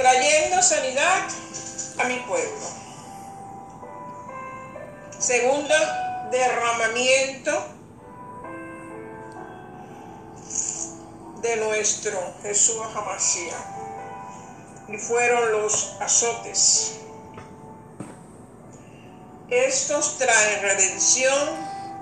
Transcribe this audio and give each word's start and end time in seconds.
trayendo 0.00 0.62
sanidad 0.62 1.28
a 1.98 2.04
mi 2.04 2.18
pueblo. 2.20 2.66
Segundo, 5.18 5.74
derramamiento 6.30 7.52
de 11.42 11.56
nuestro 11.56 12.18
Jesús 12.42 12.80
Hamashiach. 12.94 13.78
Y 14.88 14.96
fueron 14.96 15.52
los 15.52 15.96
azotes. 16.00 17.00
Estos 19.50 20.16
traen 20.16 20.62
redención 20.62 21.48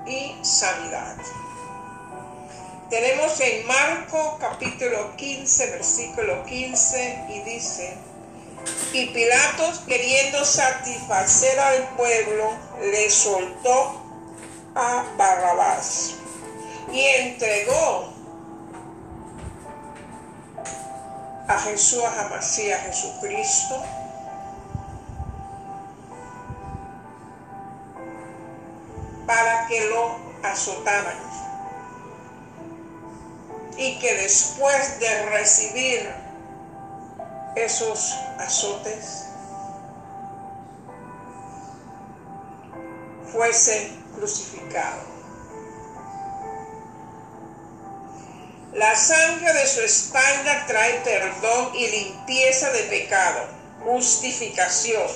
y 0.07 0.39
sanidad. 0.45 1.17
Tenemos 2.91 3.39
en 3.41 3.67
Marco 3.67 4.39
capítulo 4.41 5.15
15, 5.17 5.73
versículo 5.73 6.43
15 6.47 7.27
y 7.29 7.41
dice, 7.41 7.99
y 8.95 9.11
Pilatos 9.11 9.81
queriendo 9.87 10.43
satisfacer 10.43 11.61
al 11.61 11.89
pueblo, 11.97 12.51
le 12.81 13.11
soltó 13.11 14.03
a 14.75 15.05
Barrabás 15.19 16.15
y 16.91 17.01
entregó 17.01 18.11
a 21.47 21.59
Jesús, 21.61 22.03
a 22.05 22.29
Masías, 22.31 22.81
a 22.81 22.85
Jesucristo, 22.85 23.83
para 29.27 29.67
que 29.67 29.91
lo 29.91 30.17
azotaran. 30.43 31.48
Y 33.79 33.99
que 34.01 34.15
después 34.17 35.01
de 35.01 35.27
recibir 35.31 36.13
esos 37.57 38.13
azotes, 38.39 39.25
fuese 43.33 43.93
crucificado. 44.15 45.19
La 48.73 48.95
sangre 48.95 49.53
de 49.55 49.67
su 49.67 49.81
espalda 49.81 50.67
trae 50.67 51.01
perdón 51.01 51.75
y 51.75 51.89
limpieza 51.89 52.71
de 52.71 52.83
pecado, 52.85 53.49
justificación, 53.83 55.09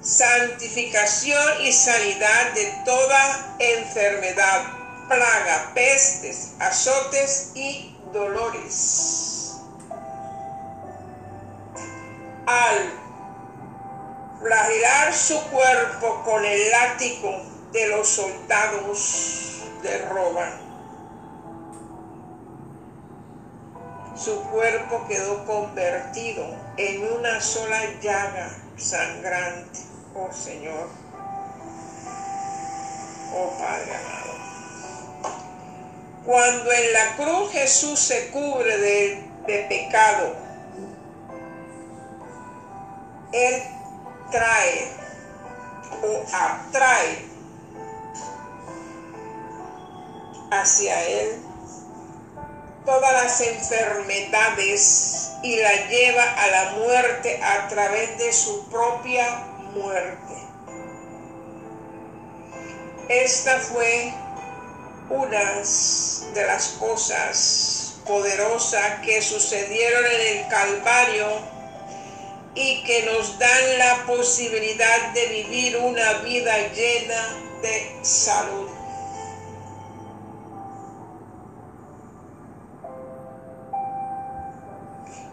santificación 0.00 1.62
y 1.62 1.72
sanidad 1.72 2.52
de 2.54 2.72
toda 2.84 3.56
enfermedad, 3.58 4.77
plaga, 5.08 5.72
pestes, 5.74 6.52
azotes 6.60 7.52
y 7.54 7.96
dolores. 8.12 9.56
Al 12.46 12.92
flagelar 14.40 15.14
su 15.14 15.40
cuerpo 15.50 16.22
con 16.24 16.44
el 16.44 16.70
látigo 16.70 17.42
de 17.72 17.88
los 17.88 18.08
soldados 18.08 19.62
de 19.82 19.98
Roma, 20.08 20.48
su 24.16 24.42
cuerpo 24.50 25.06
quedó 25.06 25.44
convertido 25.44 26.44
en 26.76 27.12
una 27.12 27.40
sola 27.40 27.80
llaga 28.00 28.50
sangrante. 28.76 29.80
Oh 30.14 30.32
Señor, 30.32 30.88
oh 33.34 33.58
Padre 33.58 33.94
amado. 33.94 34.27
Cuando 36.28 36.70
en 36.70 36.92
la 36.92 37.16
cruz 37.16 37.50
Jesús 37.52 37.98
se 37.98 38.28
cubre 38.28 38.76
de, 38.76 39.66
pecado, 39.66 40.36
Él 43.32 43.62
trae 44.30 44.92
o 46.02 46.22
atrae 46.30 47.24
hacia 50.50 51.02
Él 51.02 51.42
todas 52.84 53.12
las 53.14 53.40
enfermedades 53.40 55.30
y 55.42 55.56
la 55.56 55.88
lleva 55.88 56.24
a 56.24 56.46
la 56.48 56.70
muerte 56.72 57.40
a 57.42 57.68
través 57.68 58.18
de 58.18 58.34
su 58.34 58.68
propia 58.68 59.46
muerte. 59.72 60.34
Esta 63.08 63.60
fue 63.60 64.12
una 65.10 65.62
de 66.34 66.46
las 66.46 66.68
cosas 66.78 67.94
poderosas 68.06 69.00
que 69.04 69.22
sucedieron 69.22 70.04
en 70.04 70.38
el 70.38 70.48
Calvario 70.48 71.26
y 72.54 72.82
que 72.84 73.02
nos 73.04 73.38
dan 73.38 73.78
la 73.78 74.04
posibilidad 74.06 75.12
de 75.12 75.26
vivir 75.26 75.76
una 75.76 76.14
vida 76.18 76.56
llena 76.74 77.36
de 77.62 77.98
salud. 78.02 78.78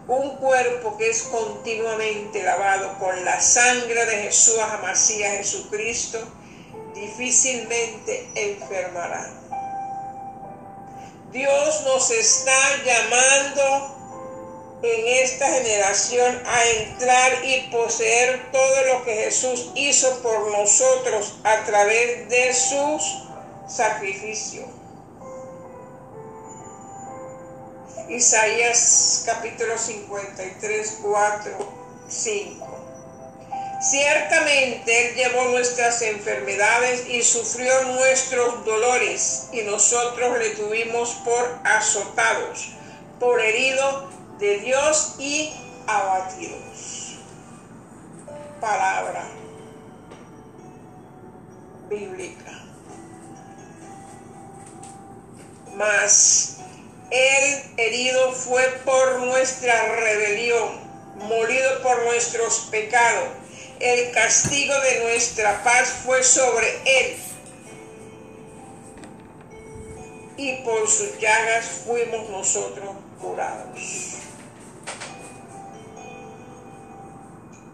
un 0.08 0.36
cuerpo 0.36 0.96
que 0.96 1.10
es 1.10 1.22
continuamente 1.24 2.42
lavado 2.44 2.96
con 2.98 3.24
la 3.24 3.40
sangre 3.40 4.06
de 4.06 4.22
Jesús 4.22 4.58
Amasías 4.60 5.38
Jesucristo, 5.38 6.18
difícilmente 6.94 8.28
enfermará. 8.36 9.28
Dios 11.32 11.82
nos 11.84 12.10
está 12.10 12.84
llamando 12.84 13.96
en 14.82 15.24
esta 15.24 15.48
generación 15.48 16.42
a 16.46 16.64
entrar 16.66 17.44
y 17.44 17.68
poseer 17.70 18.50
todo 18.52 18.84
lo 18.84 19.04
que 19.04 19.14
Jesús 19.14 19.72
hizo 19.74 20.22
por 20.22 20.50
nosotros 20.52 21.34
a 21.44 21.64
través 21.64 22.28
de 22.28 22.54
sus 22.54 23.02
sacrificios. 23.68 24.66
Isaías 28.08 29.24
capítulo 29.26 29.76
53, 29.76 30.98
4, 31.02 31.72
5. 32.08 32.75
Ciertamente 33.80 35.08
Él 35.08 35.14
llevó 35.14 35.44
nuestras 35.50 36.00
enfermedades 36.02 37.06
y 37.08 37.22
sufrió 37.22 37.82
nuestros 37.84 38.64
dolores, 38.64 39.48
y 39.52 39.62
nosotros 39.62 40.38
le 40.38 40.50
tuvimos 40.50 41.10
por 41.24 41.60
azotados, 41.64 42.70
por 43.20 43.40
herido 43.40 44.10
de 44.38 44.58
Dios 44.58 45.16
y 45.18 45.52
abatidos. 45.86 47.18
Palabra 48.60 49.26
bíblica. 51.88 52.52
Mas 55.74 56.56
el 57.10 57.74
herido 57.76 58.32
fue 58.32 58.62
por 58.84 59.20
nuestra 59.20 59.96
rebelión, 59.96 60.80
molido 61.16 61.82
por 61.82 62.02
nuestros 62.04 62.68
pecados. 62.70 63.45
El 63.80 64.10
castigo 64.12 64.74
de 64.80 65.00
nuestra 65.02 65.62
paz 65.62 65.88
fue 66.04 66.22
sobre 66.22 66.66
él. 66.84 67.16
Y 70.38 70.56
por 70.62 70.88
sus 70.88 71.18
llagas 71.18 71.82
fuimos 71.84 72.28
nosotros 72.30 72.96
curados. 73.20 74.16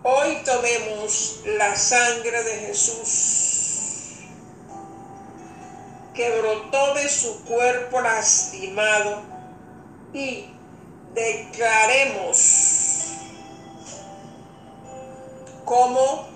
Hoy 0.05 0.43
tomemos 0.45 1.41
la 1.45 1.77
sangre 1.77 2.43
de 2.43 2.55
Jesús 2.67 3.43
que 6.15 6.39
brotó 6.41 6.95
de 6.95 7.09
su 7.09 7.45
cuerpo 7.45 8.01
lastimado 8.01 9.23
y 10.13 10.47
declaremos 11.15 12.39
como 15.93 16.27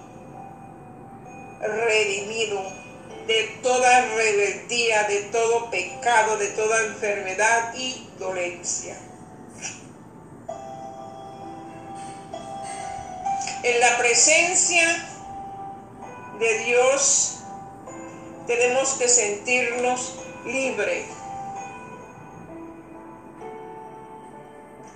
redimido 1.61 2.61
de 3.27 3.59
toda 3.63 4.03
rebeldía, 4.15 5.05
de 5.05 5.23
todo 5.33 5.71
pecado, 5.71 6.37
de 6.37 6.49
toda 6.49 6.85
enfermedad 6.85 7.75
y 7.75 8.09
dolencia. 8.19 8.97
En 13.63 13.81
la 13.81 13.99
presencia 13.99 14.85
de 16.39 16.59
Dios 16.65 17.39
tenemos 18.47 18.91
que 18.95 19.09
sentirnos 19.09 20.17
libres. 20.45 21.07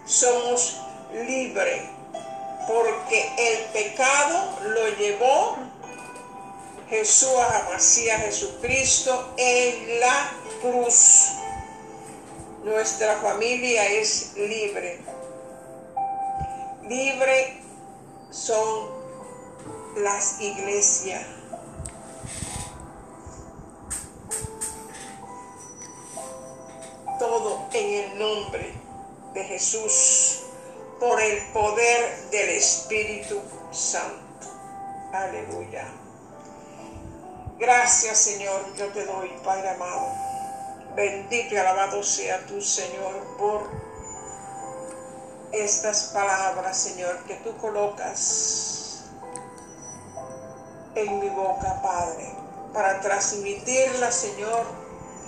Somos 0.04 0.76
libres 1.26 1.99
porque 2.70 3.32
el 3.36 3.64
pecado 3.72 4.60
lo 4.62 4.88
llevó 4.90 5.56
Jesús 6.88 7.30
a 7.36 8.18
Jesucristo 8.18 9.34
en 9.36 9.98
la 10.00 10.32
cruz. 10.60 11.32
Nuestra 12.64 13.16
familia 13.16 13.86
es 13.86 14.34
libre. 14.36 15.00
libre 16.82 17.60
son 18.30 18.88
las 19.96 20.40
iglesias. 20.40 21.26
Todo 27.18 27.68
en 27.72 27.94
el 27.94 28.18
nombre 28.18 28.74
de 29.34 29.44
Jesús, 29.44 30.39
por 31.00 31.20
el 31.20 31.42
poder 31.52 32.30
del 32.30 32.50
Espíritu 32.50 33.40
Santo. 33.72 34.46
Aleluya. 35.12 35.86
Gracias 37.58 38.18
Señor, 38.18 38.74
yo 38.76 38.88
te 38.88 39.04
doy, 39.06 39.30
Padre 39.42 39.70
amado. 39.70 40.08
Bendito 40.94 41.54
y 41.54 41.56
alabado 41.56 42.02
sea 42.02 42.44
tu 42.46 42.60
Señor 42.60 43.36
por 43.38 43.70
estas 45.52 46.10
palabras, 46.14 46.76
Señor, 46.76 47.24
que 47.24 47.36
tú 47.36 47.56
colocas 47.56 49.04
en 50.94 51.18
mi 51.20 51.28
boca, 51.28 51.80
Padre, 51.82 52.34
para 52.72 53.00
transmitirla, 53.00 54.12
Señor, 54.12 54.66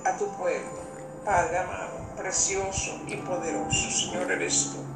a 0.04 0.16
tu 0.16 0.26
pueblo. 0.36 0.82
Padre 1.24 1.58
amado, 1.58 2.14
precioso 2.16 3.00
y 3.06 3.16
poderoso, 3.16 3.90
Señor, 3.90 4.30
eres 4.30 4.70
tú. 4.72 4.91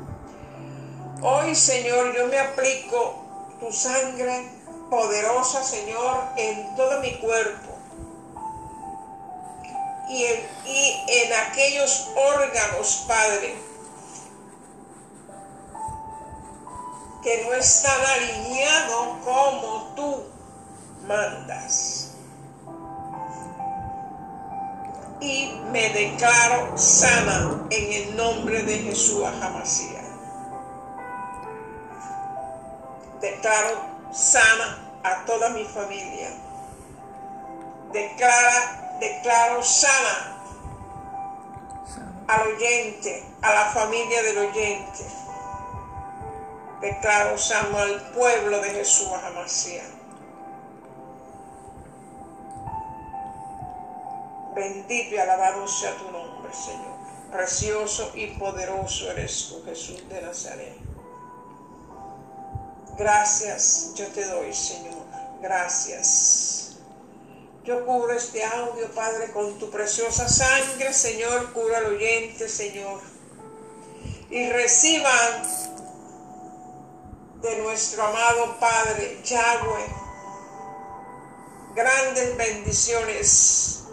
Hoy, 1.23 1.55
Señor, 1.55 2.15
yo 2.15 2.27
me 2.27 2.39
aplico 2.39 3.17
tu 3.59 3.73
sangre 3.73 4.51
poderosa, 4.91 5.63
Señor, 5.63 6.25
en 6.37 6.77
todo 6.77 7.01
mi 7.01 7.19
cuerpo 7.19 7.77
y 10.09 10.25
en, 10.25 11.33
aquellos 11.33 12.09
órganos, 12.15 13.05
Padre, 13.09 13.57
que 17.23 17.45
no 17.45 17.55
están 17.55 18.01
alineados 18.05 19.07
como 19.25 19.93
tú 19.97 20.25
mandas. 21.09 22.13
Y 25.21 25.59
me 25.73 25.89
declaro 25.89 26.77
sana 26.79 27.67
en 27.71 27.93
el 27.93 28.17
nombre 28.17 28.63
de 28.63 28.79
Jesús 28.79 29.25
Jamasía. 29.41 29.96
Declaro 33.47 33.79
sana 34.11 34.91
a 35.05 35.25
toda 35.25 35.51
mi 35.51 35.65
familia. 35.65 36.35
Declara, 37.93 38.99
declaro 38.99 39.63
sana 39.63 40.35
al 42.27 42.43
oyente, 42.49 43.23
a 43.43 43.55
la 43.55 43.65
familia 43.71 44.23
del 44.25 44.39
oyente 44.51 45.05
declaro 46.81 47.39
sano 47.39 47.79
al 47.79 48.13
pueblo 48.13 48.61
de 48.61 48.71
Jesús 48.71 49.09
Amasía. 49.09 49.85
Bendito 54.55 55.15
y 55.15 55.19
alabado 55.19 55.69
sea 55.69 55.97
tu 55.97 56.11
nombre, 56.11 56.53
Señor. 56.53 56.97
Precioso 57.31 58.13
y 58.15 58.39
poderoso 58.39 59.11
eres 59.11 59.49
tú, 59.49 59.63
Jesús 59.65 60.09
de 60.09 60.23
Nazaret. 60.23 60.86
Gracias 62.99 63.93
yo 63.95 64.07
te 64.09 64.25
doy, 64.25 64.55
Señor. 64.55 65.05
Gracias. 65.43 66.77
Yo 67.65 67.85
cubro 67.85 68.13
este 68.13 68.45
audio, 68.45 68.91
Padre, 68.95 69.33
con 69.33 69.59
tu 69.59 69.71
preciosa 69.71 70.29
sangre, 70.29 70.93
Señor. 70.95 71.53
Cura 71.53 71.79
al 71.79 71.87
oyente, 71.87 72.49
Señor. 72.49 73.01
Y 74.31 74.49
reciban 74.51 75.43
de 77.43 77.57
nuestro 77.59 78.03
amado 78.03 78.57
Padre 78.59 79.21
Yahweh. 79.25 79.95
Grandes 81.75 82.37
bendiciones 82.37 83.85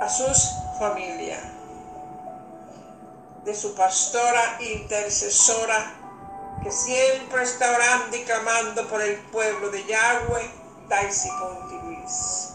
a 0.00 0.08
sus 0.08 0.50
familias, 0.78 1.40
de 3.44 3.54
su 3.54 3.74
pastora 3.76 4.58
intercesora 4.60 6.03
que 6.62 6.70
siempre 6.70 7.42
está 7.42 7.74
orando 7.74 8.16
y 8.16 8.22
clamando 8.22 8.88
por 8.88 9.02
el 9.02 9.16
pueblo 9.32 9.70
de 9.70 9.84
Yahweh, 9.84 10.50
Daisy 10.88 11.28
Pontivis. 11.38 12.50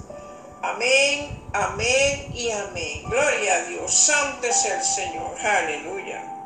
Amén, 0.61 1.43
amén 1.53 2.31
y 2.33 2.51
amén. 2.51 3.03
Gloria 3.09 3.55
a 3.55 3.61
Dios. 3.63 3.93
Santo 3.93 4.47
es 4.47 4.65
el 4.65 4.83
Señor. 4.83 5.39
Aleluya. 5.39 6.38